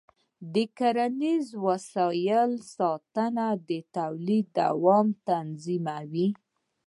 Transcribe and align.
د 0.53 0.55
کرنيزو 0.77 1.55
وسایلو 1.67 2.55
ساتنه 2.75 3.45
د 3.69 3.71
تولید 3.95 4.45
دوام 4.59 5.07
تضمینوي. 5.27 6.27